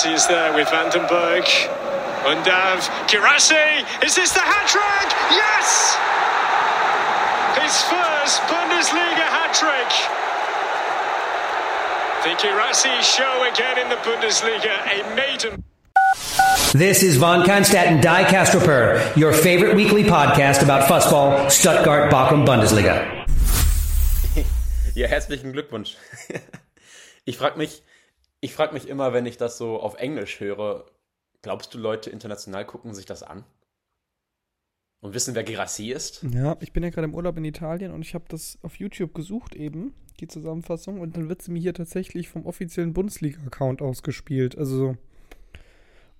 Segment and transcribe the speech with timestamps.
[0.00, 1.44] He's there with Vandenberg.
[2.24, 2.80] Undav.
[3.08, 3.84] Girassi!
[4.02, 5.08] Is this the hat trick?
[5.30, 5.96] Yes!
[7.60, 9.92] His first Bundesliga hat trick.
[12.24, 14.72] The Girassi show again in the Bundesliga.
[14.86, 15.62] A maiden.
[16.72, 22.46] This is Von Kannstadt and Die Castroper, your favorite weekly podcast about Fussball, Stuttgart, Bochum,
[22.46, 23.26] Bundesliga.
[24.94, 25.96] Ja, herzlichen Glückwunsch.
[27.24, 27.82] Ich frage mich,
[28.42, 30.84] ich frage mich immer, wenn ich das so auf Englisch höre,
[31.42, 33.44] glaubst du, Leute international gucken sich das an?
[35.00, 36.24] Und wissen, wer Girassi ist?
[36.32, 39.14] Ja, ich bin ja gerade im Urlaub in Italien und ich habe das auf YouTube
[39.14, 44.58] gesucht eben, die Zusammenfassung, und dann wird sie mir hier tatsächlich vom offiziellen Bundesliga-Account ausgespielt.
[44.58, 44.96] Also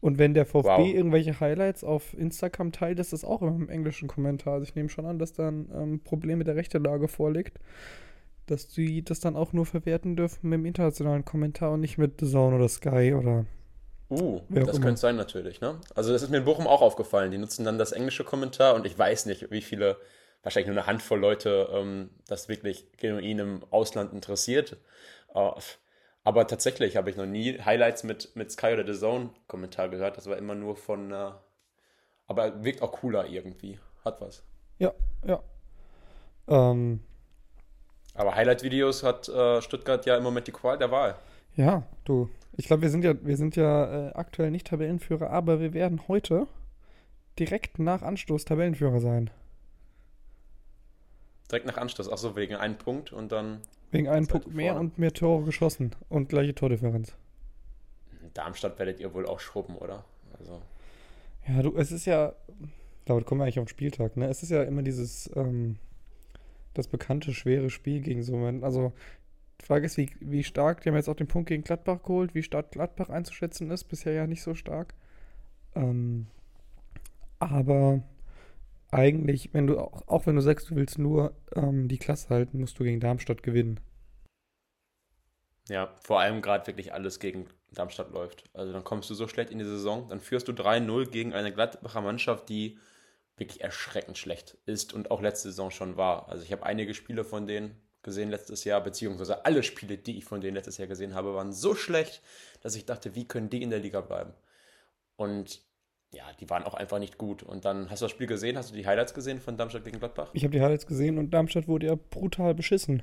[0.01, 0.95] und wenn der VfB wow.
[0.95, 4.55] irgendwelche Highlights auf Instagram teilt, ist das auch immer im englischen Kommentar.
[4.55, 7.59] Also ich nehme schon an, dass da ein ähm, Problem mit der Rechtelage vorliegt
[8.47, 12.21] dass die das dann auch nur verwerten dürfen mit dem internationalen Kommentar und nicht mit
[12.21, 13.47] The Zone oder Sky oder.
[14.11, 15.81] Uh, das könnte sein natürlich, ne?
[15.95, 17.31] Also das ist mir in Bochum auch aufgefallen.
[17.31, 19.97] Die nutzen dann das englische Kommentar und ich weiß nicht, wie viele,
[20.43, 24.77] wahrscheinlich nur eine Handvoll Leute, ähm, das wirklich genuin im Ausland interessiert.
[25.35, 25.53] Uh,
[26.25, 30.17] aber tatsächlich habe ich noch nie Highlights mit, mit Sky oder The Zone Kommentar gehört.
[30.17, 31.11] Das war immer nur von.
[31.11, 31.33] Äh,
[32.27, 33.79] aber wirkt auch cooler irgendwie.
[34.05, 34.45] Hat was.
[34.79, 34.93] Ja,
[35.27, 35.43] ja.
[36.49, 37.01] Ähm,
[38.15, 41.17] aber Highlight-Videos hat äh, Stuttgart ja im Moment die Qual der Wahl.
[41.57, 42.29] Ja, du.
[42.57, 46.07] Ich glaube, wir sind ja, wir sind ja äh, aktuell nicht Tabellenführer, aber wir werden
[46.09, 46.47] heute
[47.39, 49.31] direkt nach Anstoß Tabellenführer sein.
[51.51, 53.61] Direkt nach Anstoß, achso, wegen einem Punkt und dann.
[53.91, 57.15] Wegen einem Punkt mehr und mehr Tore geschossen und gleiche Tordifferenz.
[58.33, 60.05] Darmstadt werdet ihr wohl auch schrubben, oder?
[60.39, 60.63] Also.
[61.47, 64.29] Ja, du, es ist ja, ich glaube, da kommen wir eigentlich auf den Spieltag, ne?
[64.29, 65.77] Es ist ja immer dieses, ähm,
[66.75, 68.65] das bekannte schwere Spiel gegen so einen.
[68.65, 68.93] Also,
[69.61, 72.35] die Frage ist, wie, wie stark, die haben jetzt auch den Punkt gegen Gladbach geholt,
[72.35, 74.95] wie stark Gladbach einzuschätzen ist, bisher ja nicht so stark.
[75.75, 76.27] Ähm,
[77.39, 78.03] aber
[78.91, 82.61] eigentlich, wenn du auch, auch wenn du sagst, du willst nur ähm, die Klasse halten,
[82.61, 83.81] musst du gegen Darmstadt gewinnen.
[85.69, 88.45] Ja, vor allem gerade wirklich alles gegen Darmstadt läuft.
[88.53, 91.53] Also dann kommst du so schlecht in die Saison, dann führst du 3-0 gegen eine
[91.53, 92.79] Gladbacher Mannschaft, die
[93.37, 96.29] wirklich erschreckend schlecht ist und auch letzte Saison schon war.
[96.29, 100.25] Also ich habe einige Spiele von denen gesehen letztes Jahr, beziehungsweise alle Spiele, die ich
[100.25, 102.23] von denen letztes Jahr gesehen habe, waren so schlecht,
[102.61, 104.35] dass ich dachte, wie können die in der Liga bleiben?
[105.17, 105.63] Und
[106.13, 107.43] ja, die waren auch einfach nicht gut.
[107.43, 109.99] Und dann hast du das Spiel gesehen, hast du die Highlights gesehen von Darmstadt gegen
[109.99, 110.31] Gladbach?
[110.35, 113.03] Ich habe die Highlights gesehen und Darmstadt wurde ja brutal beschissen.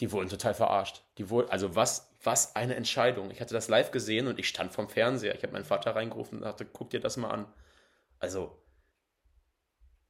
[0.00, 1.04] Die wurden total verarscht.
[1.18, 3.30] Die wurden, also was, was eine Entscheidung.
[3.30, 5.34] Ich hatte das live gesehen und ich stand vorm Fernseher.
[5.34, 7.46] Ich habe meinen Vater reingerufen und dachte, guck dir das mal an.
[8.18, 8.58] Also,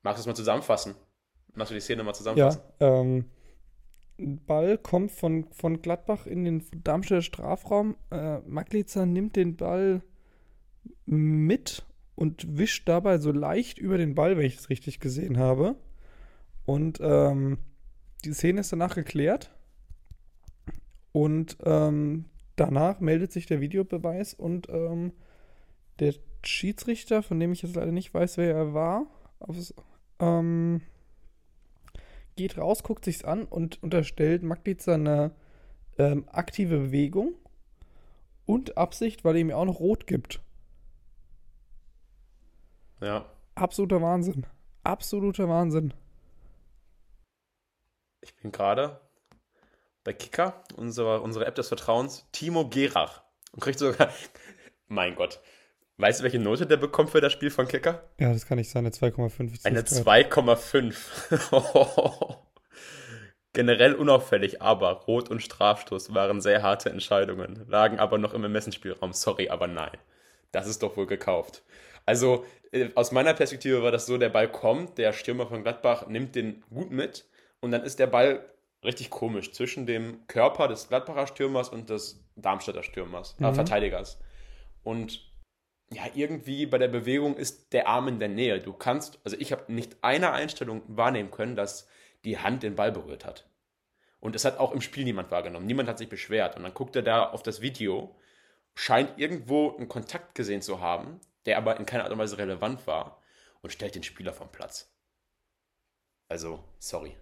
[0.07, 0.95] Magst du es mal zusammenfassen?
[1.57, 2.63] Magst du die Szene mal zusammenfassen?
[2.79, 3.25] Ja, ähm,
[4.19, 7.97] Ball kommt von, von Gladbach in den Darmstädter Strafraum.
[8.13, 10.03] Äh, Maglica nimmt den Ball
[11.07, 11.85] mit
[12.15, 15.75] und wischt dabei so leicht über den Ball, wenn ich es richtig gesehen habe.
[16.67, 17.59] Und ähm,
[18.25, 19.51] die Szene ist danach geklärt.
[21.11, 25.15] Und ähm, danach meldet sich der Videobeweis und ähm,
[25.99, 29.07] der Schiedsrichter, von dem ich jetzt leider nicht weiß, wer er war,
[29.41, 29.75] aufs,
[30.19, 30.83] ähm,
[32.37, 35.33] geht raus, guckt sich's an und unterstellt Magliza eine
[35.99, 37.35] ähm, aktive Bewegung
[38.45, 40.41] und Absicht, weil er ihm auch noch Rot gibt.
[43.01, 43.27] Ja.
[43.55, 44.47] Absoluter Wahnsinn.
[44.85, 45.95] Absoluter Wahnsinn.
[48.21, 49.01] Ich bin gerade
[50.05, 53.23] bei Kicker, unsere, unsere App des Vertrauens, Timo Gerach.
[53.53, 54.11] Und kriegt sogar,
[54.89, 55.41] mein Gott,
[55.99, 58.05] Weißt du, welche Note der bekommt für das Spiel von Kicker?
[58.21, 59.65] Ja, das kann nicht sein, eine 2,5.
[59.65, 62.37] Eine 2,5.
[63.55, 69.15] Generell unauffällig, aber Rot und Strafstoß waren sehr harte Entscheidungen, lagen aber noch im Ermessensspielraum.
[69.15, 69.97] Sorry, aber nein.
[70.53, 71.63] Das ist doch wohl gekauft.
[72.05, 76.09] Also, äh, aus meiner Perspektive war das so, der Ball kommt, der Stürmer von Gladbach
[76.09, 77.25] nimmt den gut mit
[77.61, 78.45] und dann ist der Ball
[78.85, 83.49] richtig komisch zwischen dem Körper des Gladbacher Stürmers und des Darmstädter Stürmers, äh, mhm.
[83.49, 84.21] äh, Verteidigers.
[84.85, 85.26] Und
[85.91, 88.61] ja, irgendwie bei der Bewegung ist der Arm in der Nähe.
[88.61, 91.89] Du kannst, also ich habe nicht eine Einstellung wahrnehmen können, dass
[92.25, 93.49] die Hand den Ball berührt hat.
[94.19, 95.67] Und es hat auch im Spiel niemand wahrgenommen.
[95.67, 96.57] Niemand hat sich beschwert.
[96.57, 98.17] Und dann guckt er da auf das Video,
[98.75, 102.87] scheint irgendwo einen Kontakt gesehen zu haben, der aber in keiner Art und Weise relevant
[102.89, 103.23] war
[103.63, 104.93] und stellt den Spieler vom Platz.
[106.29, 107.17] Also, sorry.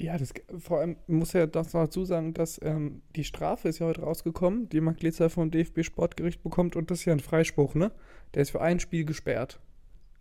[0.00, 3.86] Ja, das, vor allem muss ja das dazu sagen, dass ähm, die Strafe ist ja
[3.86, 7.74] heute rausgekommen, die Mark Glitzer vom DFB Sportgericht bekommt und das ist ja ein Freispruch,
[7.74, 7.92] ne?
[8.32, 9.60] Der ist für ein Spiel gesperrt.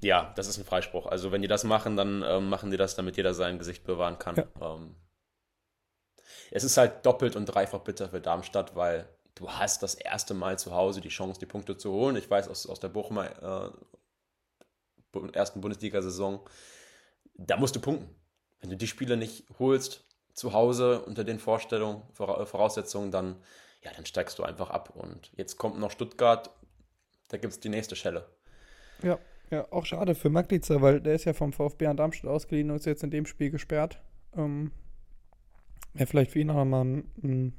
[0.02, 1.06] Ja, das ist ein Freispruch.
[1.06, 4.20] Also wenn die das machen, dann ähm, machen die das, damit jeder sein Gesicht bewahren
[4.20, 4.36] kann.
[4.36, 4.48] Ja.
[4.60, 4.96] Ähm,
[6.52, 10.60] es ist halt doppelt und dreifach bitter für Darmstadt, weil du hast das erste Mal
[10.60, 12.18] zu Hause die Chance, die Punkte zu holen.
[12.18, 13.74] Ich weiß aus, aus der Bochumer
[15.14, 16.42] äh, ersten Bundesliga-Saison,
[17.36, 18.19] da musst du punkten.
[18.62, 23.36] Wenn du die Spiele nicht holst zu Hause unter den Vorstellungen, Voraussetzungen, dann,
[23.82, 24.94] ja, dann steigst du einfach ab.
[24.96, 26.50] Und jetzt kommt noch Stuttgart,
[27.30, 28.30] da gibt es die nächste Schelle.
[29.04, 29.20] Ja,
[29.52, 32.78] ja, auch schade für Maglica, weil der ist ja vom VfB an Darmstadt ausgeliehen und
[32.78, 34.02] ist jetzt in dem Spiel gesperrt.
[34.36, 34.72] Ähm,
[35.94, 37.54] Wäre vielleicht für ihn auch nochmal ein, ein,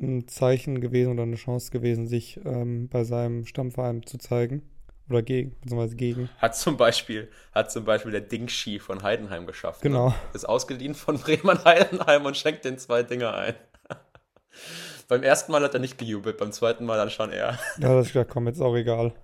[0.00, 4.62] ein, Zeichen gewesen oder eine Chance gewesen, sich ähm, bei seinem Stammverein zu zeigen.
[5.10, 6.28] Oder gegen, beziehungsweise gegen.
[6.38, 9.82] Hat zum Beispiel, hat zum Beispiel der Dingshi von Heidenheim geschafft.
[9.82, 9.90] Ne?
[9.90, 10.08] Genau.
[10.08, 10.14] Ne?
[10.34, 13.54] Ist ausgeliehen von Bremen Heidenheim und schenkt den zwei Dinger ein.
[15.08, 17.58] beim ersten Mal hat er nicht gejubelt, beim zweiten Mal dann schon eher.
[17.78, 19.12] ja, das ist ja, komm, jetzt auch egal.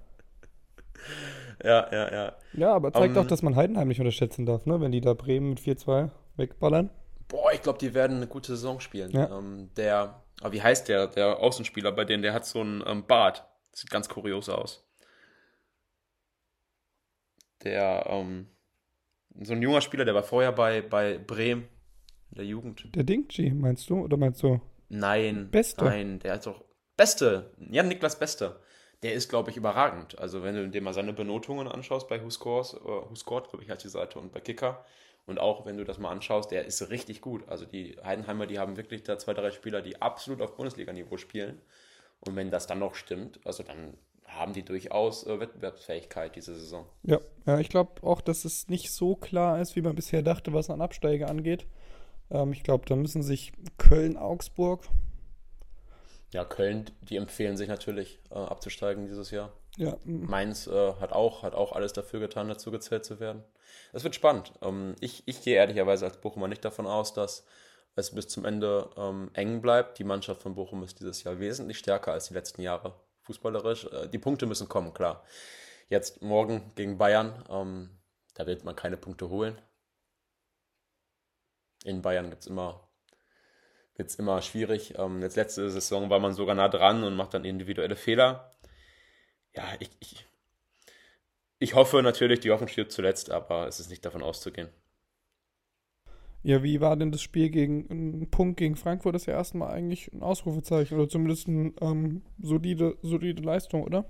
[1.62, 2.32] Ja, ja, ja.
[2.52, 4.82] Ja, aber zeigt um, auch, dass man Heidenheim nicht unterschätzen darf, ne?
[4.82, 6.90] Wenn die da Bremen mit 4-2 wegballern.
[7.28, 9.10] Boah, ich glaube, die werden eine gute Saison spielen.
[9.12, 9.38] Ja.
[9.38, 12.22] Ähm, der, aber wie heißt der, der Außenspieler bei denen?
[12.22, 13.46] Der hat so einen ähm, Bart.
[13.72, 14.84] Sieht ganz kurios aus
[17.64, 18.46] der, ähm,
[19.40, 21.68] so ein junger Spieler, der war vorher bei, bei Bremen
[22.30, 22.88] in der Jugend.
[22.94, 24.00] Der Dingchi, meinst du?
[24.00, 24.60] Oder meinst du?
[24.88, 25.50] Nein.
[25.50, 25.84] Beste?
[25.84, 26.64] Nein, der ist doch.
[26.96, 27.52] Beste.
[27.70, 28.60] Ja, Niklas Beste.
[29.02, 30.18] Der ist, glaube ich, überragend.
[30.18, 33.64] Also, wenn du dir mal seine Benotungen anschaust bei Who Scores, uh, Who Scored, glaube
[33.64, 34.84] ich, heißt die Seite, und bei Kicker.
[35.26, 37.48] Und auch, wenn du das mal anschaust, der ist richtig gut.
[37.48, 41.60] Also, die Heidenheimer, die haben wirklich da zwei, drei Spieler, die absolut auf Bundesliga-Niveau spielen.
[42.20, 43.98] Und wenn das dann noch stimmt, also dann
[44.36, 46.86] haben die durchaus äh, Wettbewerbsfähigkeit diese Saison.
[47.02, 50.52] Ja, ja ich glaube auch, dass es nicht so klar ist, wie man bisher dachte,
[50.52, 51.66] was an Absteiger angeht.
[52.30, 54.82] Ähm, ich glaube, da müssen sich Köln, Augsburg.
[56.32, 59.52] Ja, Köln, die empfehlen sich natürlich äh, abzusteigen dieses Jahr.
[59.76, 59.96] Ja.
[60.04, 63.42] Mainz äh, hat, auch, hat auch alles dafür getan, dazu gezählt zu werden.
[63.92, 64.52] Das wird spannend.
[64.62, 67.44] Ähm, ich, ich gehe ehrlicherweise als Bochumer nicht davon aus, dass
[67.96, 69.98] es bis zum Ende ähm, eng bleibt.
[69.98, 72.94] Die Mannschaft von Bochum ist dieses Jahr wesentlich stärker als die letzten Jahre
[73.24, 73.86] fußballerisch.
[73.86, 75.24] Äh, die Punkte müssen kommen, klar.
[75.88, 77.90] Jetzt morgen gegen Bayern, ähm,
[78.34, 79.60] da wird man keine Punkte holen.
[81.84, 82.88] In Bayern gibt es immer,
[83.96, 84.94] wird's immer schwierig.
[84.98, 88.56] Ähm, jetzt letzte Saison war man sogar nah dran und macht dann individuelle Fehler.
[89.54, 90.26] Ja, ich, ich,
[91.58, 94.72] ich hoffe natürlich, die Hoffnung stirbt zuletzt, aber es ist nicht davon auszugehen.
[96.44, 99.14] Ja, wie war denn das Spiel gegen ein Punkt gegen Frankfurt?
[99.14, 104.04] Das ist ja erstmal eigentlich ein Ausrufezeichen oder zumindest eine ähm, solide, solide Leistung, oder?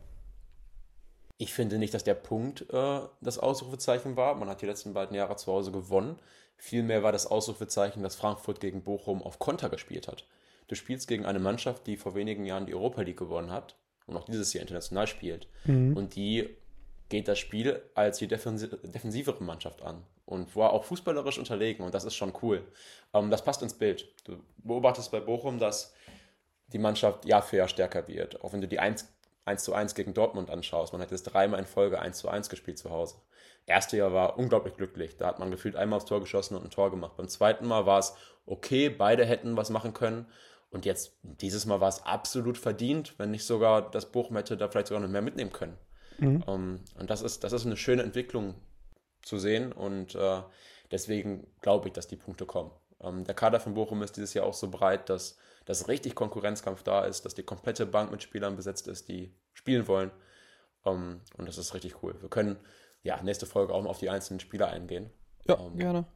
[1.39, 4.35] Ich finde nicht, dass der Punkt äh, das Ausrufezeichen war.
[4.35, 6.17] Man hat die letzten beiden Jahre zu Hause gewonnen.
[6.57, 10.27] Vielmehr war das Ausrufezeichen, dass Frankfurt gegen Bochum auf Konter gespielt hat.
[10.67, 13.77] Du spielst gegen eine Mannschaft, die vor wenigen Jahren die Europa League gewonnen hat
[14.07, 15.49] und auch dieses Jahr international spielt.
[15.67, 15.97] Mhm.
[15.97, 16.49] Und die
[17.09, 22.05] geht das Spiel als die defensivere Mannschaft an und war auch fußballerisch unterlegen und das
[22.05, 22.67] ist schon cool.
[23.13, 24.09] Ähm, das passt ins Bild.
[24.25, 25.95] Du beobachtest bei Bochum, dass
[26.69, 28.43] die Mannschaft Jahr für Jahr stärker wird.
[28.43, 29.13] Auch wenn du die 1,
[29.45, 32.49] 1 zu 1 gegen Dortmund anschaust, man hat jetzt dreimal in Folge 1 zu 1
[32.49, 33.17] gespielt zu Hause.
[33.67, 35.17] Erste Jahr war unglaublich glücklich.
[35.17, 37.17] Da hat man gefühlt einmal aufs Tor geschossen und ein Tor gemacht.
[37.17, 38.15] Beim zweiten Mal war es
[38.47, 40.27] okay, beide hätten was machen können.
[40.71, 44.69] Und jetzt, dieses Mal war es absolut verdient, wenn nicht sogar das Bochum hätte da
[44.69, 45.79] vielleicht sogar noch mehr mitnehmen können.
[46.19, 46.43] Mhm.
[46.43, 48.55] Um, ähm, und das ist, das ist eine schöne Entwicklung
[49.23, 50.43] zu sehen und äh,
[50.91, 52.71] deswegen glaube ich, dass die Punkte kommen.
[53.01, 56.83] Ähm, der Kader von Bochum ist dieses Jahr auch so breit, dass, dass richtig Konkurrenzkampf
[56.83, 60.11] da ist, dass die komplette Bank mit Spielern besetzt ist, die spielen wollen.
[60.83, 62.15] Um, ähm, und das ist richtig cool.
[62.21, 62.59] Wir können
[63.03, 65.11] ja nächste Folge auch noch auf die einzelnen Spieler eingehen.
[65.47, 66.07] Ja, um, gerne.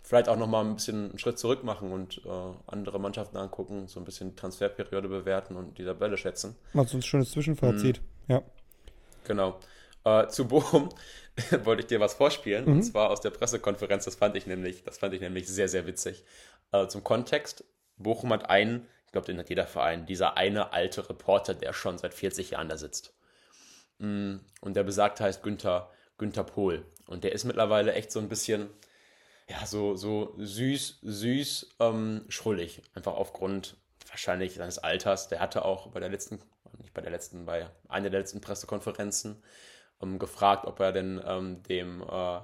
[0.00, 2.28] Vielleicht auch noch mal ein bisschen einen Schritt zurück machen und äh,
[2.66, 6.56] andere Mannschaften angucken, so ein bisschen Transferperiode bewerten und die Tabelle schätzen.
[6.74, 8.34] Mal so ein schönes Zwischenfazit, mhm.
[8.34, 8.42] ja.
[9.26, 9.60] Genau.
[10.04, 10.88] Äh, zu Bochum
[11.64, 12.72] wollte ich dir was vorspielen, mhm.
[12.72, 14.04] und zwar aus der Pressekonferenz.
[14.04, 16.24] Das fand ich nämlich, das fand ich nämlich sehr, sehr witzig.
[16.72, 17.64] Äh, zum Kontext:
[17.96, 21.98] Bochum hat einen, ich glaube, den hat jeder Verein, dieser eine alte Reporter, der schon
[21.98, 23.14] seit 40 Jahren da sitzt.
[23.98, 26.84] Mm, und der besagt heißt Günther, Günther Pohl.
[27.06, 28.68] Und der ist mittlerweile echt so ein bisschen,
[29.48, 32.82] ja, so, so süß, süß, ähm, schrullig.
[32.94, 33.76] Einfach aufgrund
[34.08, 35.28] wahrscheinlich seines Alters.
[35.28, 36.40] Der hatte auch bei der letzten
[36.78, 39.42] nicht bei der letzten, bei einer der letzten Pressekonferenzen
[40.02, 42.40] ähm, gefragt, ob er denn ähm, dem äh,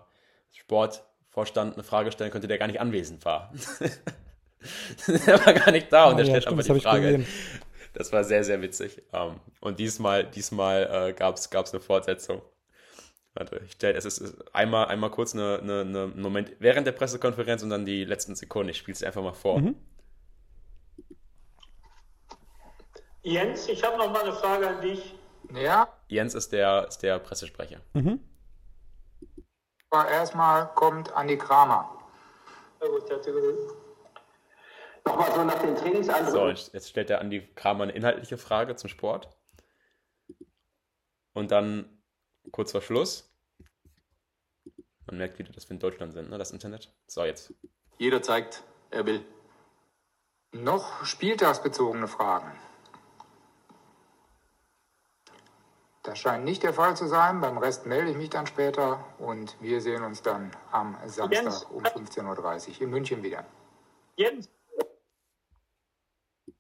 [0.53, 3.53] Sportvorstand eine Frage stellen könnte, der gar nicht anwesend war.
[5.07, 7.27] der war gar nicht da und oh, der ja, stellt stimmt, einfach die Frage.
[7.95, 9.03] Das war sehr, sehr witzig.
[9.13, 12.43] Ähm, und diesmal, diesmal äh, gab es eine Fortsetzung.
[13.35, 17.63] Warte, ich stelle, es ist einmal, einmal kurz eine, eine, eine Moment während der Pressekonferenz
[17.63, 18.71] und dann die letzten Sekunden.
[18.71, 19.61] Ich spiele es einfach mal vor.
[19.61, 19.75] Mhm.
[23.23, 25.15] Jens, ich habe noch mal eine Frage an dich.
[25.55, 25.89] Ja?
[26.09, 27.81] Jens ist der, ist der Pressesprecher.
[27.95, 28.21] Mhm.
[29.91, 31.99] Aber erstmal kommt Andi Kramer.
[32.81, 33.09] Ja gut,
[35.05, 36.57] Nochmal so nach den Trainingseindrücken.
[36.57, 39.29] So, jetzt stellt der Andi Kramer eine inhaltliche Frage zum Sport.
[41.33, 42.03] Und dann
[42.51, 43.29] kurz vor Schluss.
[45.07, 46.93] Man merkt wieder, dass wir in Deutschland sind, ne, das Internet.
[47.07, 47.53] So, jetzt.
[47.99, 49.25] Jeder zeigt, er will.
[50.53, 52.53] Noch spieltagsbezogene Fragen.
[56.03, 57.41] Das scheint nicht der Fall zu sein.
[57.41, 61.65] Beim Rest melde ich mich dann später und wir sehen uns dann am Samstag Jens.
[61.65, 63.45] um 15.30 Uhr in München wieder.
[64.17, 64.49] Jens,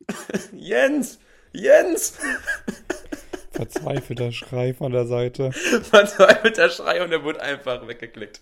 [0.52, 1.18] Jens!
[1.52, 2.18] Jens!
[3.50, 5.52] Verzweifelter Schrei von der Seite.
[5.82, 8.40] Verzweifelter Schrei und er wurde einfach weggeklickt.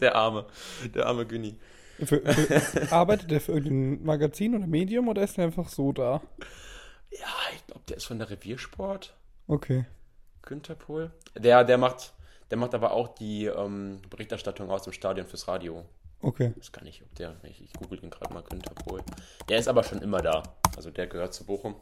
[0.00, 0.46] Der arme,
[0.94, 1.58] der arme Günni.
[2.04, 6.20] Für, für, arbeitet der für irgendein Magazin oder Medium oder ist er einfach so da?
[7.10, 9.14] Ja, ich glaube, der ist von der Reviersport.
[9.46, 9.86] Okay.
[10.42, 11.10] Günther Pohl.
[11.36, 12.12] Der, der macht,
[12.50, 15.84] der macht aber auch die ähm, Berichterstattung aus dem Stadion fürs Radio.
[16.20, 16.52] Okay.
[16.54, 17.36] Ich weiß gar nicht, ob der.
[17.44, 19.02] Ich, ich google ihn gerade mal, Günther Pohl.
[19.48, 20.42] Der ist aber schon immer da.
[20.76, 21.76] Also der gehört zu Bochum.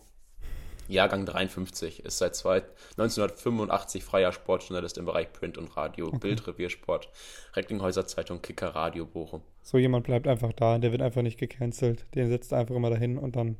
[0.88, 2.62] Jahrgang 53, ist seit zwei,
[2.99, 7.09] 1985 freier Sportjournalist im Bereich Print und Radio, Bild, Reviersport,
[7.54, 9.43] Recklinghäuser Zeitung, Kicker, Radio, Bochum.
[9.62, 12.04] So jemand bleibt einfach da, der wird einfach nicht gecancelt.
[12.14, 13.57] Den setzt er einfach immer dahin und dann,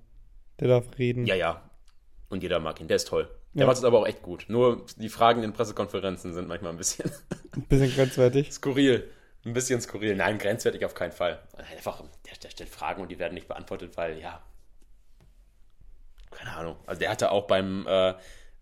[0.61, 1.27] der darf reden.
[1.27, 1.71] Ja, ja.
[2.29, 3.29] Und jeder mag ihn, der ist toll.
[3.55, 3.67] Der Ja.
[3.67, 4.47] macht es aber auch echt gut.
[4.49, 7.11] Nur die Fragen in Pressekonferenzen sind manchmal ein bisschen
[7.53, 8.53] Ein bisschen grenzwertig.
[8.53, 9.09] skurril.
[9.45, 10.17] Ein bisschen skurril.
[10.17, 11.41] Nein, grenzwertig auf keinen Fall.
[11.71, 14.43] Einfach, der, der stellt Fragen und die werden nicht beantwortet, weil, ja.
[16.31, 16.77] Keine Ahnung.
[16.87, 18.15] Also der hatte auch beim, äh,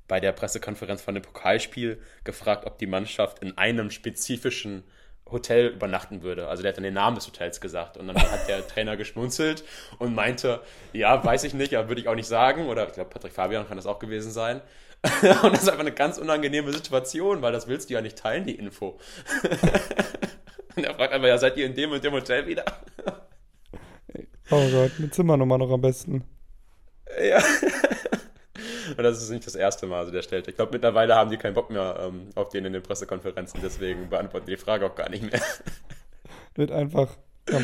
[0.08, 4.84] bei der Pressekonferenz von dem Pokalspiel gefragt, ob die Mannschaft in einem spezifischen
[5.32, 6.48] Hotel übernachten würde.
[6.48, 9.64] Also der hat dann den Namen des Hotels gesagt und dann hat der Trainer geschmunzelt
[9.98, 10.60] und meinte,
[10.92, 12.66] ja, weiß ich nicht, aber würde ich auch nicht sagen.
[12.66, 14.60] Oder ich glaube, Patrick Fabian kann das auch gewesen sein.
[15.42, 18.44] Und das ist einfach eine ganz unangenehme Situation, weil das willst du ja nicht teilen,
[18.46, 19.00] die Info.
[20.76, 22.64] Und er fragt einfach, ja, seid ihr in dem und dem Hotel wieder?
[24.50, 26.24] Oh Gott, eine Zimmernummer noch am besten.
[27.20, 27.42] Ja.
[28.96, 30.48] Und das ist nicht das erste Mal, also der stellt.
[30.48, 34.08] Ich glaube, mittlerweile haben die keinen Bock mehr ähm, auf den in den Pressekonferenzen, deswegen
[34.08, 35.40] beantworten die die Frage auch gar nicht mehr.
[36.54, 37.16] Wird einfach.
[37.48, 37.60] Ja,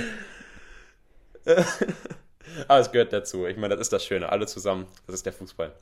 [2.67, 3.47] Aber es gehört dazu.
[3.47, 4.31] Ich meine, das ist das Schöne.
[4.31, 4.87] Alle zusammen.
[5.07, 5.73] Das ist der Fußball.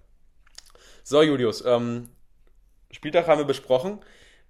[1.05, 1.65] So, Julius.
[1.65, 2.11] Ähm,
[2.91, 4.00] Spieltag haben wir besprochen.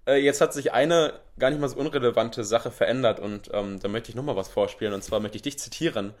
[0.07, 3.87] Äh, jetzt hat sich eine gar nicht mal so unrelevante Sache verändert und ähm, da
[3.89, 4.93] möchte ich nochmal was vorspielen.
[4.93, 6.13] Und zwar möchte ich dich zitieren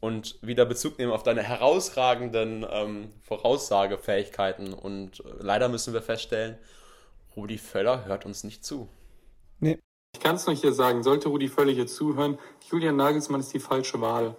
[0.00, 4.72] und wieder Bezug nehmen auf deine herausragenden ähm, Voraussagefähigkeiten.
[4.72, 6.56] Und äh, leider müssen wir feststellen,
[7.36, 8.88] Rudi Völler hört uns nicht zu.
[10.14, 12.38] Ich kann es noch hier sagen, sollte Rudi Völler hier zuhören,
[12.70, 14.36] Julian Nagelsmann ist die falsche Wahl.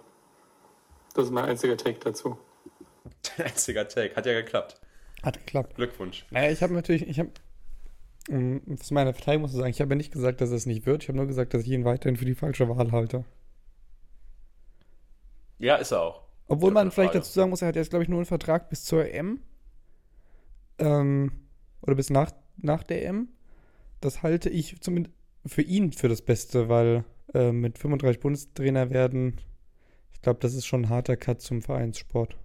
[1.14, 2.38] Das ist mein einziger Take dazu.
[3.38, 4.14] Einziger Take.
[4.14, 4.80] Hat ja geklappt.
[5.22, 5.74] hat geklappt.
[5.74, 6.26] Glückwunsch.
[6.30, 7.30] Naja, ich habe natürlich, ich habe,
[8.26, 11.02] zu meiner Verteidigung muss ich sagen, ich habe ja nicht gesagt, dass es nicht wird.
[11.02, 13.24] Ich habe nur gesagt, dass ich ihn weiterhin für die falsche Wahl halte.
[15.58, 16.22] Ja, ist er auch.
[16.46, 17.20] Obwohl man vielleicht Frage.
[17.20, 19.40] dazu sagen muss, er hat jetzt, glaube ich, nur einen Vertrag bis zur EM.
[20.78, 21.32] Ähm,
[21.82, 23.28] oder bis nach, nach der EM.
[24.00, 25.14] Das halte ich zumindest
[25.46, 27.04] für ihn für das Beste, weil
[27.34, 29.40] äh, mit 35 Bundestrainer werden,
[30.12, 32.36] ich glaube, das ist schon ein harter Cut zum Vereinssport.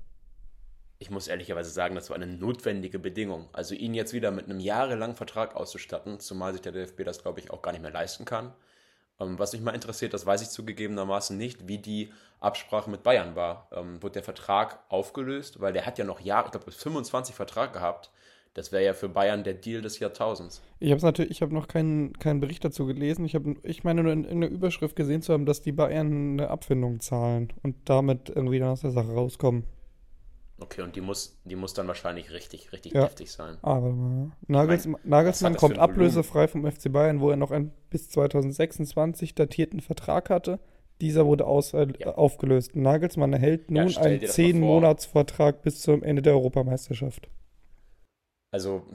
[1.02, 3.48] Ich muss ehrlicherweise sagen, das war eine notwendige Bedingung.
[3.54, 7.40] Also ihn jetzt wieder mit einem jahrelangen Vertrag auszustatten, zumal sich der DFB das, glaube
[7.40, 8.54] ich, auch gar nicht mehr leisten kann.
[9.18, 13.38] Ähm, was mich mal interessiert, das weiß ich zugegebenermaßen nicht, wie die Absprache mit Bayern
[13.38, 13.70] war.
[13.72, 15.62] Ähm, wurde der Vertrag aufgelöst?
[15.62, 18.12] Weil der hat ja noch Jahre, ich glaube, bis 25 Vertrag gehabt.
[18.54, 20.62] Das wäre ja für Bayern der Deal des Jahrtausends.
[20.80, 23.24] Ich habe natürlich, ich habe noch keinen, keinen Bericht dazu gelesen.
[23.24, 26.50] Ich habe, ich meine nur in irgendeiner Überschrift gesehen zu haben, dass die Bayern eine
[26.50, 29.64] Abfindung zahlen und damit irgendwie dann aus der Sache rauskommen.
[30.60, 33.02] Okay, und die muss, die muss dann wahrscheinlich richtig, richtig Ja.
[33.02, 33.58] heftig sein.
[33.62, 34.88] Aber äh, Nagels,
[35.26, 39.82] Ich mein, Nagelsmann kommt ablösefrei vom FC Bayern, wo er noch einen bis 2026 datierten
[39.82, 40.60] Vertrag hatte.
[41.02, 42.16] Dieser wurde aus, äh, Ja.
[42.16, 42.76] aufgelöst.
[42.76, 44.94] Nagelsmann erhält Ja, nun stell einen dir das mal vor.
[44.94, 47.30] 10-Monats-Vertrag bis zum Ende der Europameisterschaft.
[48.52, 48.86] Also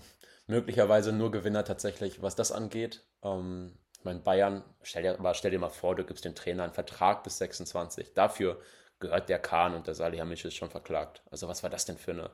[0.47, 3.05] möglicherweise nur Gewinner tatsächlich, was das angeht.
[3.23, 6.65] Ähm, ich meine, Bayern, stell dir, aber stell dir mal vor, du gibst dem Trainer
[6.65, 8.15] einen Vertrag bis 26.
[8.15, 8.61] Dafür
[9.01, 11.23] gehört der Kahn und der Salihamidzic schon verklagt.
[11.31, 12.31] Also was war das denn für eine,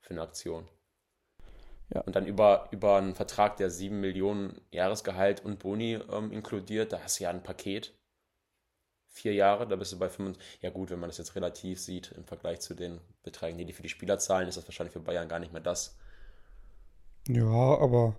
[0.00, 0.68] für eine Aktion?
[1.92, 2.00] Ja.
[2.02, 7.00] Und dann über, über einen Vertrag, der 7 Millionen Jahresgehalt und Boni ähm, inkludiert, da
[7.00, 7.94] hast du ja ein Paket.
[9.08, 10.60] Vier Jahre, da bist du bei 25.
[10.60, 13.72] Ja gut, wenn man das jetzt relativ sieht im Vergleich zu den Beträgen, die die
[13.72, 15.96] für die Spieler zahlen, ist das wahrscheinlich für Bayern gar nicht mehr das.
[17.28, 17.44] Ja,
[17.78, 18.16] aber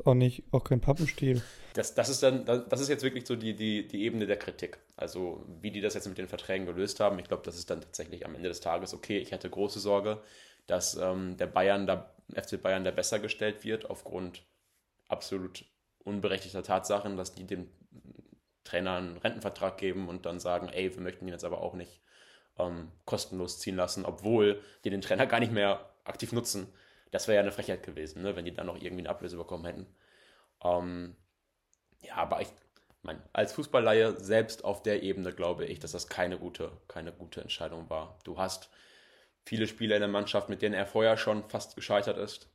[0.00, 1.42] ist auch nicht, auch kein Pappenstiel.
[1.74, 4.78] Das, das ist dann, das ist jetzt wirklich so die, die, die Ebene der Kritik.
[4.96, 7.80] Also, wie die das jetzt mit den Verträgen gelöst haben, ich glaube, das ist dann
[7.80, 9.18] tatsächlich am Ende des Tages okay.
[9.18, 10.22] Ich hatte große Sorge,
[10.66, 14.42] dass ähm, der Bayern da, FC Bayern da besser gestellt wird, aufgrund
[15.08, 15.64] absolut
[16.04, 17.68] unberechtigter Tatsachen, dass die den
[18.64, 22.00] Trainer einen Rentenvertrag geben und dann sagen, ey, wir möchten ihn jetzt aber auch nicht
[22.58, 26.68] ähm, kostenlos ziehen lassen, obwohl die den Trainer gar nicht mehr aktiv nutzen.
[27.10, 29.64] Das wäre ja eine Frechheit gewesen, ne, wenn die dann noch irgendwie eine Ablöse bekommen
[29.64, 29.86] hätten.
[30.62, 31.16] Ähm,
[32.02, 32.48] ja, aber ich
[33.02, 37.40] meine, als Fußballleihe selbst auf der Ebene glaube ich, dass das keine gute, keine gute
[37.40, 38.18] Entscheidung war.
[38.24, 38.68] Du hast
[39.44, 42.50] viele Spieler in der Mannschaft, mit denen er vorher schon fast gescheitert ist.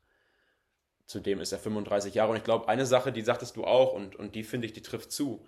[1.06, 4.16] Zudem ist er 35 Jahre und ich glaube, eine Sache, die sagtest du auch und,
[4.16, 5.46] und die finde ich, die trifft zu.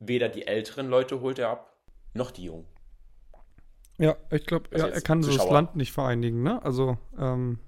[0.00, 1.76] Weder die älteren Leute holt er ab,
[2.14, 2.66] noch die Jungen.
[3.98, 6.62] Ja, ich glaube, also ja, er kann so das Land nicht vereinigen, ne?
[6.62, 7.58] Also, ähm,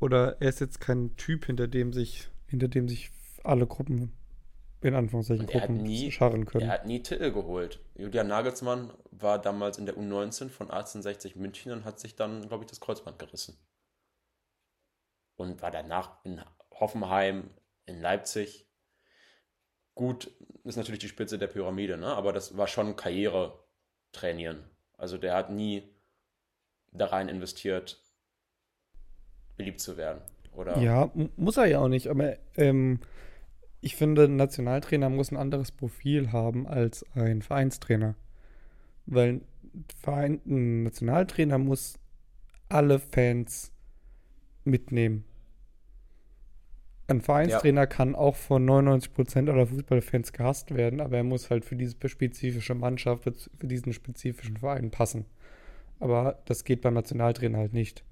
[0.00, 3.10] oder er ist jetzt kein Typ, hinter dem sich, hinter dem sich
[3.44, 4.12] alle Gruppen,
[4.80, 6.66] in Anführungszeichen, Gruppen nie, scharren können.
[6.66, 7.80] Er hat nie Titel geholt.
[7.96, 12.64] Julian Nagelsmann war damals in der U19 von 1860 München und hat sich dann, glaube
[12.64, 13.58] ich, das Kreuzband gerissen.
[15.36, 16.40] Und war danach in
[16.72, 17.50] Hoffenheim,
[17.86, 18.66] in Leipzig.
[19.94, 20.30] Gut,
[20.64, 22.08] ist natürlich die Spitze der Pyramide, ne?
[22.08, 23.62] aber das war schon Karriere
[24.12, 24.64] trainieren.
[24.96, 25.82] Also der hat nie
[26.92, 28.02] da rein investiert,
[29.60, 30.20] beliebt zu werden.
[30.54, 30.78] Oder?
[30.78, 32.08] Ja, muss er ja auch nicht.
[32.08, 33.00] Aber ähm,
[33.80, 38.14] ich finde, ein Nationaltrainer muss ein anderes Profil haben als ein Vereinstrainer.
[39.06, 39.42] Weil
[40.00, 41.98] Verein, ein Nationaltrainer muss
[42.68, 43.72] alle Fans
[44.64, 45.24] mitnehmen.
[47.08, 47.86] Ein Vereinstrainer ja.
[47.86, 52.74] kann auch von 99% aller Fußballfans gehasst werden, aber er muss halt für diese spezifische
[52.74, 55.26] Mannschaft, für diesen spezifischen Verein passen.
[55.98, 58.04] Aber das geht beim Nationaltrainer halt nicht.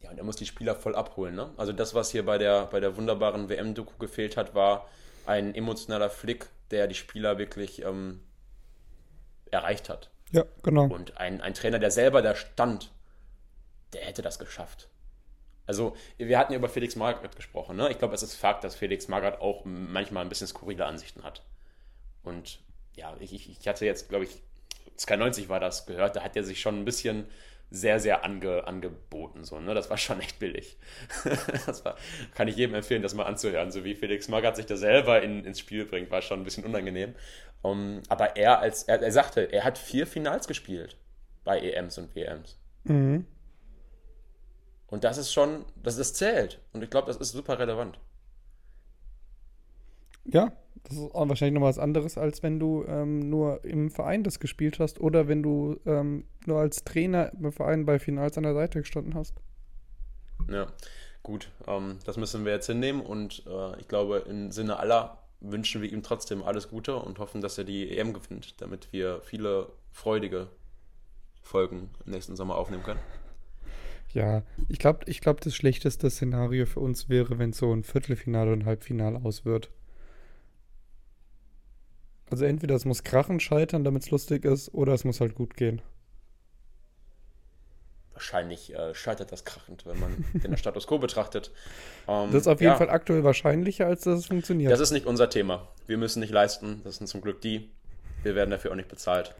[0.00, 1.34] Ja, und er muss die Spieler voll abholen.
[1.34, 1.50] Ne?
[1.56, 4.88] Also das, was hier bei der, bei der wunderbaren WM-Doku gefehlt hat, war
[5.26, 8.20] ein emotionaler Flick, der die Spieler wirklich ähm,
[9.50, 10.10] erreicht hat.
[10.30, 10.84] Ja, genau.
[10.84, 12.90] Und ein, ein Trainer, der selber da stand,
[13.92, 14.88] der hätte das geschafft.
[15.66, 17.76] Also, wir hatten ja über Felix Magath gesprochen.
[17.76, 17.90] Ne?
[17.90, 21.42] Ich glaube, es ist Fakt, dass Felix Magath auch manchmal ein bisschen skurrile Ansichten hat.
[22.22, 22.60] Und
[22.96, 24.42] ja, ich, ich hatte jetzt, glaube ich,
[24.98, 27.26] Sky 90 war das gehört, da hat er sich schon ein bisschen
[27.70, 29.44] sehr, sehr ange, angeboten.
[29.44, 29.74] So, ne?
[29.74, 30.76] Das war schon echt billig.
[31.66, 31.96] das war,
[32.34, 33.70] kann ich jedem empfehlen, das mal anzuhören.
[33.70, 36.64] So wie Felix Magath sich da selber in, ins Spiel bringt, war schon ein bisschen
[36.64, 37.14] unangenehm.
[37.62, 40.96] Um, aber er, als er, er sagte, er hat vier Finals gespielt
[41.44, 42.58] bei EMs und WMs.
[42.84, 43.26] Mhm.
[44.86, 46.60] Und das ist schon, das ist zählt.
[46.72, 48.00] Und ich glaube, das ist super relevant.
[50.24, 50.52] Ja,
[50.84, 54.78] das ist wahrscheinlich noch was anderes, als wenn du ähm, nur im Verein das gespielt
[54.78, 58.80] hast oder wenn du ähm, nur als Trainer im Verein bei Finals an der Seite
[58.80, 59.34] gestanden hast.
[60.50, 60.66] Ja,
[61.22, 61.50] gut.
[61.66, 65.90] Ähm, das müssen wir jetzt hinnehmen und äh, ich glaube, im Sinne aller wünschen wir
[65.90, 70.48] ihm trotzdem alles Gute und hoffen, dass er die EM gewinnt, damit wir viele freudige
[71.42, 73.00] Folgen im nächsten Sommer aufnehmen können.
[74.12, 78.52] Ja, ich glaube, ich glaub, das schlechteste Szenario für uns wäre, wenn so ein Viertelfinale
[78.52, 79.70] und Halbfinale aus wird.
[82.30, 85.56] Also entweder es muss krachen, scheitern, damit es lustig ist, oder es muss halt gut
[85.56, 85.82] gehen.
[88.12, 91.50] Wahrscheinlich äh, scheitert das krachend, wenn man den Status quo betrachtet.
[92.06, 92.76] Ähm, das ist auf jeden ja.
[92.78, 94.70] Fall aktuell wahrscheinlicher, als dass es funktioniert.
[94.70, 95.68] Das ist nicht unser Thema.
[95.86, 96.82] Wir müssen nicht leisten.
[96.84, 97.70] Das sind zum Glück die.
[98.22, 99.34] Wir werden dafür auch nicht bezahlt.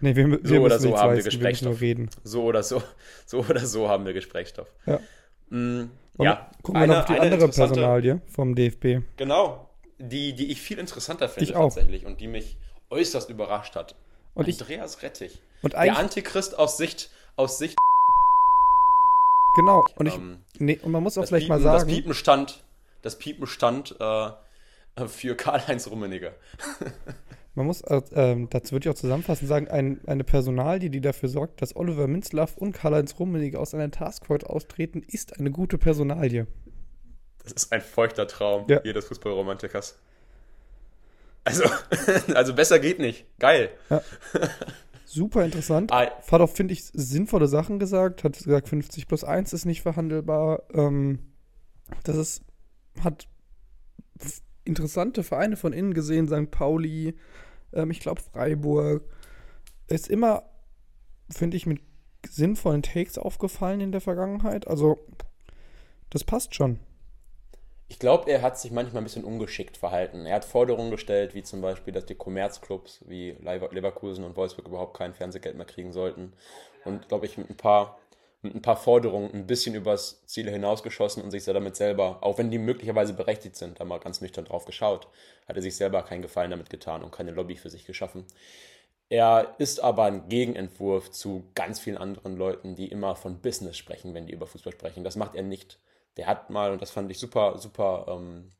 [0.00, 1.80] Nee, wir, wir so oder so haben leisten, wir Gesprächsstoff.
[1.80, 2.82] Wir so oder so,
[3.26, 4.72] so oder so haben wir Gesprächsstoff.
[4.86, 5.00] Ja.
[5.50, 6.50] Mm, ja.
[6.62, 9.02] Gucken wir noch auf die andere Personalie vom DFB.
[9.16, 9.67] Genau.
[9.98, 12.56] Die, die ich viel interessanter finde ich tatsächlich und die mich
[12.90, 13.96] äußerst überrascht hat.
[14.34, 15.42] Und Andreas ich, Rettich.
[15.62, 17.76] Und der Antichrist aus Sicht, aus Sicht.
[19.56, 19.84] Genau.
[19.96, 21.88] Und, ich, ähm, nee, und man muss auch vielleicht Piepen, mal sagen.
[21.88, 22.64] Das Piepen stand,
[23.02, 24.30] das Piepen stand äh,
[25.08, 26.34] für Karl-Heinz Rummenigge.
[27.58, 31.28] Man muss, äh, ähm, dazu würde ich auch zusammenfassend sagen, ein, eine Personalie, die dafür
[31.28, 36.46] sorgt, dass Oliver Minzlaff und Karl-Heinz Rummenigge aus einer Taskforce austreten, ist eine gute Personalie.
[37.54, 38.80] Das ist ein feuchter Traum ja.
[38.84, 39.98] jedes Fußballromantikers.
[41.44, 41.64] Also,
[42.34, 43.26] also besser geht nicht.
[43.38, 43.70] Geil.
[43.90, 44.02] Ja.
[45.04, 45.90] Super interessant.
[45.90, 46.10] Ah.
[46.30, 48.24] Hat auch, finde ich, sinnvolle Sachen gesagt.
[48.24, 50.62] Hat gesagt, 50 plus 1 ist nicht verhandelbar.
[50.74, 51.20] Ähm,
[52.04, 52.42] das ist,
[53.02, 53.26] hat
[54.64, 56.50] interessante Vereine von innen gesehen, St.
[56.50, 57.14] Pauli,
[57.72, 59.02] ähm, ich glaube Freiburg.
[59.86, 60.42] Ist immer,
[61.30, 61.80] finde ich, mit
[62.28, 64.68] sinnvollen Takes aufgefallen in der Vergangenheit.
[64.68, 64.98] Also,
[66.10, 66.78] das passt schon.
[67.90, 70.26] Ich glaube, er hat sich manchmal ein bisschen ungeschickt verhalten.
[70.26, 74.96] Er hat Forderungen gestellt, wie zum Beispiel, dass die Kommerzclubs wie Leverkusen und Wolfsburg überhaupt
[74.96, 76.34] kein Fernsehgeld mehr kriegen sollten.
[76.84, 77.98] Und glaube ich, mit ein paar
[78.42, 82.50] mit ein paar Forderungen ein bisschen übers Ziel hinausgeschossen und sich damit selber, auch wenn
[82.50, 85.08] die möglicherweise berechtigt sind, da mal ganz nüchtern drauf geschaut,
[85.48, 88.26] hat er sich selber keinen Gefallen damit getan und keine Lobby für sich geschaffen.
[89.08, 94.14] Er ist aber ein Gegenentwurf zu ganz vielen anderen Leuten, die immer von Business sprechen,
[94.14, 95.02] wenn die über Fußball sprechen.
[95.02, 95.78] Das macht er nicht.
[96.18, 98.52] Der hat mal, und das fand ich super, super ähm,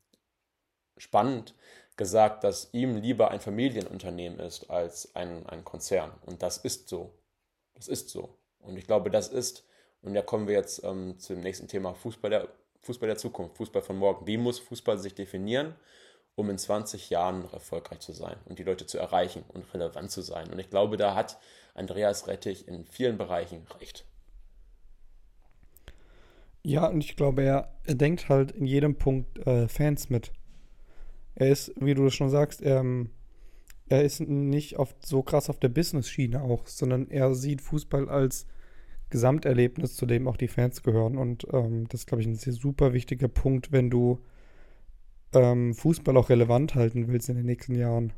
[0.97, 1.53] spannend
[1.97, 6.11] gesagt, dass ihm lieber ein Familienunternehmen ist als ein, ein Konzern.
[6.25, 7.13] Und das ist so.
[7.75, 8.37] Das ist so.
[8.59, 9.65] Und ich glaube, das ist,
[10.01, 12.47] und da kommen wir jetzt ähm, zum nächsten Thema, Fußball der,
[12.81, 14.25] Fußball der Zukunft, Fußball von morgen.
[14.25, 15.75] Wie muss Fußball sich definieren,
[16.35, 20.09] um in 20 Jahren noch erfolgreich zu sein und die Leute zu erreichen und relevant
[20.11, 20.49] zu sein?
[20.51, 21.37] Und ich glaube, da hat
[21.73, 24.05] Andreas Rettich in vielen Bereichen recht.
[26.63, 30.33] Ja, und ich glaube, er, er denkt halt in jedem Punkt äh, Fans mit.
[31.35, 33.11] Er ist, wie du das schon sagst, ähm,
[33.87, 38.45] er ist nicht oft so krass auf der Business-Schiene auch, sondern er sieht Fußball als
[39.09, 41.17] Gesamterlebnis, zu dem auch die Fans gehören.
[41.17, 44.19] Und ähm, das ist, glaube ich, ein sehr super wichtiger Punkt, wenn du
[45.33, 48.13] ähm, Fußball auch relevant halten willst in den nächsten Jahren.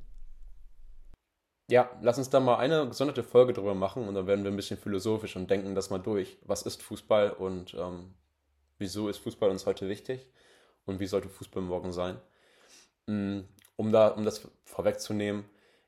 [1.70, 4.58] Ja, lass uns da mal eine gesonderte Folge drüber machen und dann werden wir ein
[4.58, 6.38] bisschen philosophisch und denken das mal durch.
[6.46, 8.14] Was ist Fußball und ähm,
[8.82, 10.28] wieso ist Fußball uns heute wichtig
[10.86, 12.18] und wie sollte Fußball morgen sein?
[13.06, 13.42] Mm,
[13.78, 15.46] um, da, um das vorwegzunehmen,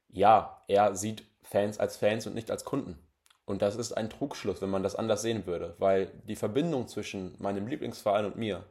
[0.08, 2.98] ja, er sieht Fans als Fans und nicht als Kunden.
[3.46, 7.36] Und das ist ein Trugschluss, wenn man das anders sehen würde, weil die Verbindung zwischen
[7.40, 8.64] meinem Lieblingsverein und mir,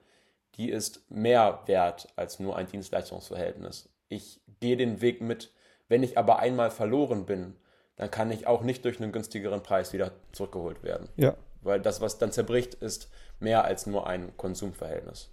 [0.55, 3.91] die ist mehr wert als nur ein Dienstleistungsverhältnis.
[4.09, 5.53] Ich gehe den Weg mit,
[5.89, 7.57] wenn ich aber einmal verloren bin,
[7.97, 11.09] dann kann ich auch nicht durch einen günstigeren Preis wieder zurückgeholt werden.
[11.17, 11.37] Ja.
[11.63, 15.31] Weil das, was dann zerbricht, ist mehr als nur ein Konsumverhältnis.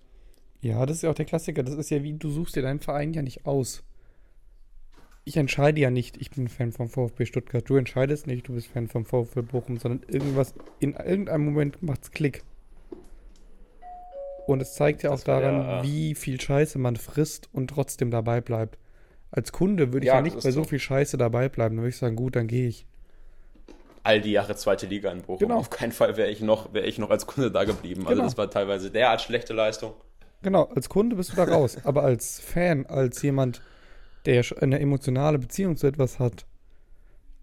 [0.62, 1.64] Ja, das ist ja auch der Klassiker.
[1.64, 3.84] Das ist ja wie, du suchst dir deinen Verein ja nicht aus.
[5.26, 7.68] Ich entscheide ja nicht, ich bin Fan vom VfB Stuttgart.
[7.68, 12.12] Du entscheidest nicht, du bist Fan vom VfB Bochum, sondern irgendwas, in irgendeinem Moment macht's
[12.12, 12.44] Klick.
[14.48, 18.42] Und es zeigt ja auch daran, ja, wie viel Scheiße man frisst und trotzdem dabei
[18.42, 18.80] bleibt.
[19.30, 21.76] Als Kunde würde ich ja, ja nicht bei so, so viel Scheiße dabei bleiben.
[21.76, 22.88] Dann würde ich sagen, gut, dann gehe ich
[24.10, 25.38] all die Jahre zweite Liga in Bochum.
[25.38, 25.58] Genau.
[25.58, 28.02] Auf keinen Fall wäre ich, noch, wär ich noch als Kunde da geblieben.
[28.02, 28.24] Also genau.
[28.24, 29.94] Also das war teilweise derart schlechte Leistung.
[30.42, 31.78] Genau, als Kunde bist du da raus.
[31.84, 33.62] aber als Fan, als jemand,
[34.26, 36.46] der eine emotionale Beziehung zu etwas hat,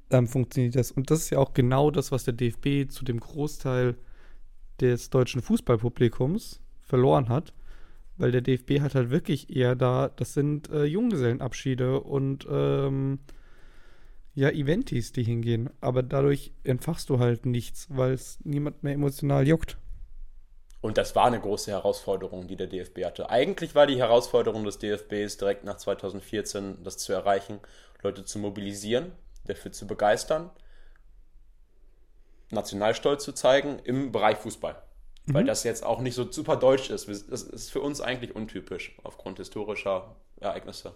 [0.09, 0.91] dann funktioniert das.
[0.91, 3.97] Und das ist ja auch genau das, was der DFB zu dem Großteil
[4.81, 7.53] des deutschen Fußballpublikums verloren hat.
[8.17, 13.21] Weil der DFB hat halt wirklich eher da, das sind äh, Junggesellenabschiede und ähm,
[14.37, 15.71] ja, Eventis, die hingehen.
[15.81, 19.79] Aber dadurch entfachst du halt nichts, weil es niemand mehr emotional juckt.
[20.83, 23.31] Und das war eine große Herausforderung, die der DFB hatte.
[23.31, 27.61] Eigentlich war die Herausforderung des DFBs direkt nach 2014, das zu erreichen,
[28.03, 29.13] Leute zu mobilisieren,
[29.47, 30.51] dafür zu begeistern,
[32.51, 34.81] Nationalstolz zu zeigen im Bereich Fußball.
[35.25, 35.35] Mhm.
[35.35, 37.09] Weil das jetzt auch nicht so super deutsch ist.
[37.09, 40.93] Das ist für uns eigentlich untypisch aufgrund historischer Ereignisse.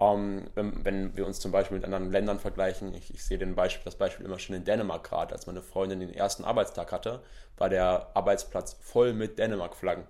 [0.00, 3.36] Um, ähm, wenn, wenn, wir uns zum Beispiel mit anderen Ländern vergleichen, ich, ich sehe
[3.36, 6.92] den Beispiel, das Beispiel immer schon in Dänemark gerade, als meine Freundin den ersten Arbeitstag
[6.92, 7.20] hatte,
[7.56, 10.04] war der Arbeitsplatz voll mit Dänemark-Flaggen.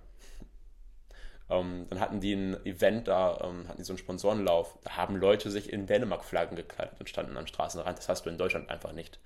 [1.47, 4.95] Um, ähm, dann hatten die ein Event, da um, hatten die so einen Sponsorenlauf, da
[4.95, 7.97] haben Leute sich in Dänemark-Flaggen gekleidet und standen am Straßenrand.
[7.97, 9.19] Das hast du in Deutschland einfach nicht.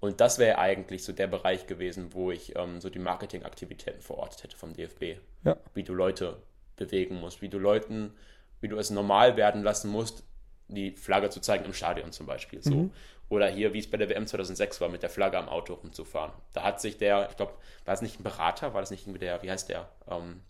[0.00, 4.56] Und das wäre eigentlich so der Bereich gewesen, wo ich so die Marketingaktivitäten verortet hätte
[4.56, 5.20] vom DFB.
[5.44, 5.56] Ja.
[5.74, 6.42] Wie du Leute
[6.76, 8.14] bewegen musst, wie du Leuten
[8.60, 10.24] wie du es normal werden lassen musst,
[10.68, 12.62] die Flagge zu zeigen im Stadion zum Beispiel.
[12.62, 12.74] So.
[12.74, 12.92] Mhm.
[13.30, 16.32] Oder hier, wie es bei der WM 2006 war, mit der Flagge am Auto rumzufahren.
[16.54, 17.52] Da hat sich der, ich glaube,
[17.84, 19.88] war es nicht ein Berater, war das nicht irgendwie der, wie heißt der?
[20.08, 20.40] Ähm,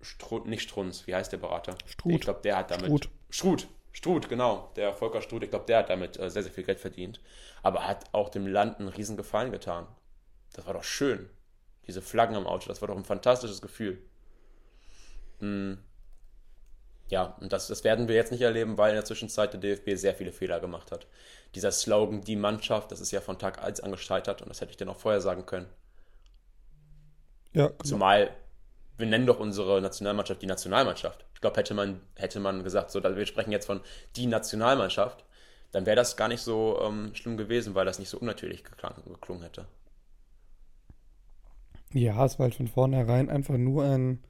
[0.00, 1.76] Stru nicht Strunz, wie heißt der Berater?
[1.86, 2.12] Struth.
[2.12, 2.86] Ich glaube, der hat damit.
[2.86, 3.08] Struth.
[3.30, 4.72] Struth, Struth, genau.
[4.76, 7.20] Der Volker Struth, ich glaube, der hat damit äh, sehr, sehr viel Geld verdient.
[7.62, 9.86] Aber hat auch dem Land einen riesen Gefallen getan.
[10.52, 11.28] Das war doch schön.
[11.86, 14.02] Diese Flaggen am Auto, das war doch ein fantastisches Gefühl.
[15.40, 15.78] Hm
[17.08, 19.94] ja, und das, das werden wir jetzt nicht erleben, weil in der Zwischenzeit der DFB
[19.94, 21.06] sehr viele Fehler gemacht hat.
[21.54, 24.70] Dieser Slogan, die Mannschaft, das ist ja von Tag 1 an gescheitert und das hätte
[24.70, 25.66] ich dir noch vorher sagen können.
[27.54, 27.82] Ja, genau.
[27.82, 28.30] Zumal,
[28.98, 31.24] wir nennen doch unsere Nationalmannschaft die Nationalmannschaft.
[31.34, 33.80] Ich glaube, hätte man, hätte man gesagt, so, wir sprechen jetzt von
[34.16, 35.24] die Nationalmannschaft,
[35.72, 38.94] dann wäre das gar nicht so ähm, schlimm gewesen, weil das nicht so unnatürlich geklang,
[39.06, 39.66] geklungen hätte.
[41.94, 44.22] Ja, es war halt von vornherein einfach nur ein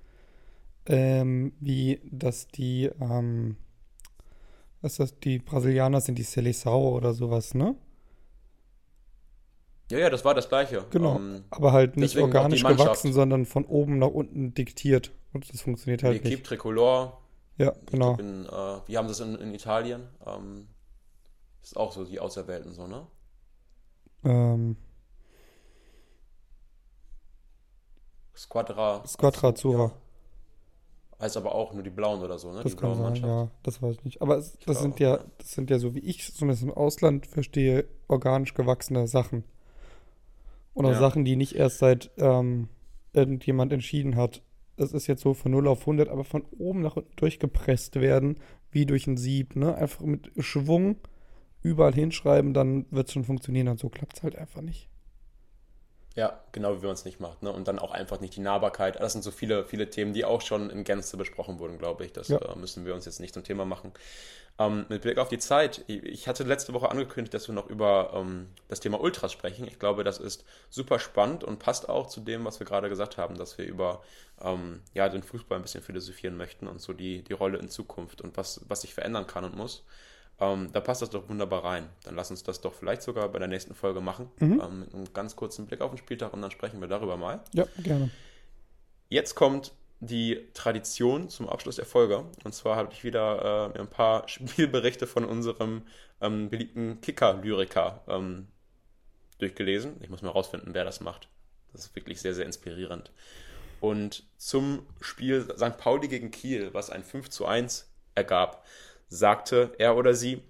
[0.88, 3.56] ähm, wie dass die, ähm,
[4.80, 7.76] was das, die Brasilianer sind die Seleção oder sowas, ne?
[9.90, 10.84] Ja, ja, das war das Gleiche.
[10.90, 15.12] Genau, ähm, aber halt nicht organisch gewachsen, sondern von oben nach unten diktiert.
[15.32, 16.44] Und das funktioniert halt nicht.
[16.44, 17.20] Tricolor.
[17.56, 18.16] Ja, genau.
[18.16, 18.48] In, äh,
[18.86, 20.08] wie haben sie es in, in Italien?
[20.26, 20.68] Ähm,
[21.62, 23.06] ist auch so die Auserwählten so, ne?
[24.24, 24.76] Ähm.
[28.36, 29.02] Squadra.
[29.06, 29.84] Squadra Azzurra.
[29.84, 29.92] Ja.
[31.20, 32.62] Heißt aber auch nur die Blauen oder so, ne?
[32.62, 34.22] Das die kann sein, ja, das weiß ich nicht.
[34.22, 37.86] Aber es, das sind ja, das sind ja so, wie ich zumindest im Ausland verstehe,
[38.06, 39.42] organisch gewachsene Sachen.
[40.74, 40.98] Oder ja.
[40.98, 42.68] Sachen, die nicht erst seit ähm,
[43.12, 44.42] irgendjemand entschieden hat,
[44.76, 48.38] es ist jetzt so von 0 auf 100, aber von oben nach unten durchgepresst werden,
[48.70, 49.74] wie durch ein Sieb, ne?
[49.74, 50.96] Einfach mit Schwung
[51.62, 54.88] überall hinschreiben, dann wird es schon funktionieren und so klappt es halt einfach nicht.
[56.18, 57.44] Ja, genau wie man es nicht macht.
[57.44, 57.52] Ne?
[57.52, 58.98] Und dann auch einfach nicht die Nahbarkeit.
[58.98, 62.12] Das sind so viele, viele Themen, die auch schon in Gänze besprochen wurden, glaube ich.
[62.12, 62.38] Das ja.
[62.38, 63.92] äh, müssen wir uns jetzt nicht zum Thema machen.
[64.58, 68.10] Ähm, mit Blick auf die Zeit, ich hatte letzte Woche angekündigt, dass wir noch über
[68.14, 69.68] ähm, das Thema Ultras sprechen.
[69.68, 73.16] Ich glaube, das ist super spannend und passt auch zu dem, was wir gerade gesagt
[73.16, 74.02] haben, dass wir über
[74.42, 78.22] ähm, ja, den Fußball ein bisschen philosophieren möchten und so die, die Rolle in Zukunft
[78.22, 79.84] und was, was sich verändern kann und muss.
[80.40, 81.88] Ähm, da passt das doch wunderbar rein.
[82.04, 84.30] Dann lass uns das doch vielleicht sogar bei der nächsten Folge machen.
[84.38, 84.60] Mhm.
[84.60, 87.40] Ähm, mit einem ganz kurzen Blick auf den Spieltag und dann sprechen wir darüber mal.
[87.52, 88.10] Ja, gerne.
[89.08, 92.24] Jetzt kommt die Tradition zum Abschluss der Folge.
[92.44, 95.82] Und zwar habe ich wieder äh, ein paar Spielberichte von unserem
[96.20, 98.48] ähm, beliebten Kicker-Lyriker ähm,
[99.38, 99.96] durchgelesen.
[100.00, 101.28] Ich muss mal rausfinden, wer das macht.
[101.72, 103.10] Das ist wirklich sehr, sehr inspirierend.
[103.80, 105.78] Und zum Spiel St.
[105.78, 108.64] Pauli gegen Kiel, was ein 5 zu 1 ergab,
[109.08, 110.42] sagte er oder sie,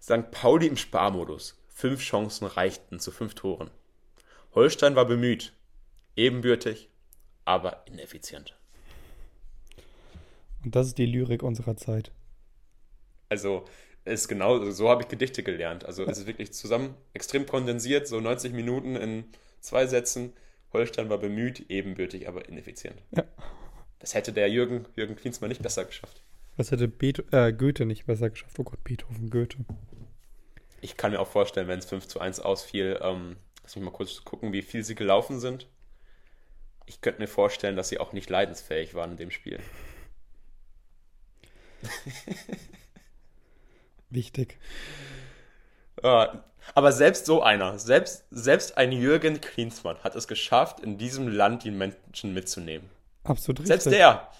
[0.00, 0.30] St.
[0.30, 1.62] Pauli im Sparmodus.
[1.68, 3.70] Fünf Chancen reichten zu fünf Toren.
[4.54, 5.52] Holstein war bemüht,
[6.16, 6.90] ebenbürtig,
[7.44, 8.56] aber ineffizient.
[10.64, 12.12] Und das ist die Lyrik unserer Zeit.
[13.28, 13.64] Also,
[14.04, 15.84] ist genau, so habe ich Gedichte gelernt.
[15.84, 19.24] Also, es ist wirklich zusammen extrem kondensiert, so 90 Minuten in
[19.60, 20.32] zwei Sätzen.
[20.72, 23.02] Holstein war bemüht, ebenbürtig, aber ineffizient.
[23.12, 23.24] Ja.
[23.98, 26.22] Das hätte der Jürgen, Jürgen Klinsmann nicht besser geschafft.
[26.60, 28.58] Was hätte Beetho äh, Goethe nicht besser geschafft?
[28.58, 29.56] Oh Gott, Beethoven, Goethe.
[30.82, 33.92] Ich kann mir auch vorstellen, wenn es 5 zu 1 ausfiel, ähm, lass mich mal
[33.92, 35.68] kurz gucken, wie viel sie gelaufen sind.
[36.84, 39.58] Ich könnte mir vorstellen, dass sie auch nicht leidensfähig waren in dem Spiel.
[44.10, 44.58] Wichtig.
[46.02, 51.64] aber selbst so einer, selbst, selbst ein Jürgen Klinsmann hat es geschafft, in diesem Land
[51.64, 52.90] die Menschen mitzunehmen.
[53.24, 53.80] Absolut richtig.
[53.80, 54.30] Selbst der.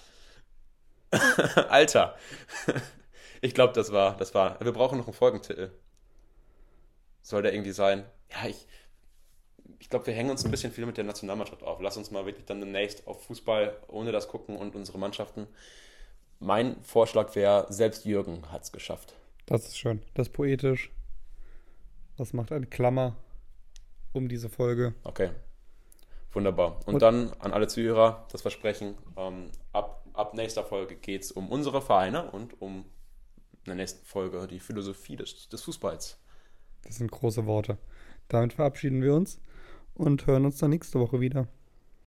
[1.69, 2.15] Alter.
[3.41, 4.59] ich glaube, das war, das war.
[4.63, 5.71] Wir brauchen noch einen Folgentitel.
[7.21, 8.05] Soll der irgendwie sein?
[8.29, 8.67] Ja, ich.
[9.79, 11.81] Ich glaube, wir hängen uns ein bisschen viel mit der Nationalmannschaft auf.
[11.81, 15.47] Lass uns mal wirklich dann demnächst auf Fußball ohne das gucken und unsere Mannschaften.
[16.39, 19.15] Mein Vorschlag wäre, selbst Jürgen hat es geschafft.
[19.47, 20.01] Das ist schön.
[20.13, 20.91] Das ist poetisch.
[22.17, 23.17] Das macht eine Klammer
[24.13, 24.93] um diese Folge.
[25.03, 25.31] Okay.
[26.31, 26.79] Wunderbar.
[26.85, 31.31] Und, und dann an alle Zuhörer das Versprechen, ähm, ab ab nächster Folge geht es
[31.31, 32.85] um unsere Vereine und um
[33.63, 36.17] in der nächsten Folge die Philosophie des, des Fußballs.
[36.83, 37.77] Das sind große Worte.
[38.27, 39.39] Damit verabschieden wir uns
[39.93, 41.47] und hören uns dann nächste Woche wieder.